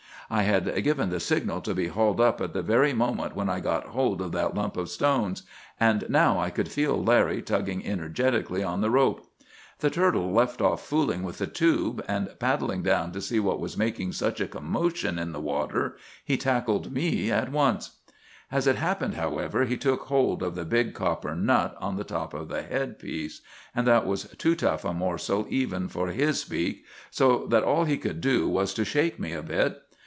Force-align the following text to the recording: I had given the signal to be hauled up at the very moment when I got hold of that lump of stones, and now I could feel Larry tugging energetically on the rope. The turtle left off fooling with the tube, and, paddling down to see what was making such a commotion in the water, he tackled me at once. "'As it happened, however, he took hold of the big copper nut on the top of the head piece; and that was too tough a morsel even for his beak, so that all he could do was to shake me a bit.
I 0.33 0.43
had 0.43 0.81
given 0.85 1.09
the 1.09 1.19
signal 1.19 1.59
to 1.59 1.75
be 1.75 1.87
hauled 1.89 2.21
up 2.21 2.39
at 2.39 2.53
the 2.53 2.61
very 2.61 2.93
moment 2.93 3.35
when 3.35 3.49
I 3.49 3.59
got 3.59 3.87
hold 3.87 4.21
of 4.21 4.31
that 4.31 4.55
lump 4.55 4.77
of 4.77 4.87
stones, 4.87 5.43
and 5.77 6.05
now 6.07 6.39
I 6.39 6.49
could 6.49 6.71
feel 6.71 7.03
Larry 7.03 7.41
tugging 7.41 7.85
energetically 7.85 8.63
on 8.63 8.79
the 8.79 8.89
rope. 8.89 9.27
The 9.79 9.89
turtle 9.89 10.31
left 10.31 10.61
off 10.61 10.85
fooling 10.87 11.23
with 11.23 11.39
the 11.39 11.47
tube, 11.47 12.01
and, 12.07 12.29
paddling 12.39 12.81
down 12.81 13.11
to 13.11 13.19
see 13.19 13.41
what 13.41 13.59
was 13.59 13.75
making 13.77 14.13
such 14.13 14.39
a 14.39 14.47
commotion 14.47 15.19
in 15.19 15.33
the 15.33 15.41
water, 15.41 15.97
he 16.23 16.37
tackled 16.37 16.93
me 16.93 17.29
at 17.29 17.51
once. 17.51 17.97
"'As 18.53 18.67
it 18.67 18.77
happened, 18.77 19.15
however, 19.15 19.65
he 19.65 19.75
took 19.75 20.03
hold 20.03 20.41
of 20.43 20.55
the 20.55 20.63
big 20.63 20.93
copper 20.93 21.35
nut 21.35 21.75
on 21.81 21.97
the 21.97 22.05
top 22.05 22.33
of 22.33 22.47
the 22.47 22.61
head 22.61 22.99
piece; 22.99 23.41
and 23.75 23.85
that 23.85 24.07
was 24.07 24.33
too 24.37 24.55
tough 24.55 24.85
a 24.85 24.93
morsel 24.93 25.45
even 25.49 25.89
for 25.89 26.07
his 26.07 26.45
beak, 26.45 26.85
so 27.09 27.45
that 27.47 27.63
all 27.65 27.83
he 27.83 27.97
could 27.97 28.21
do 28.21 28.47
was 28.47 28.73
to 28.73 28.85
shake 28.85 29.19
me 29.19 29.33
a 29.33 29.43
bit. 29.43 29.81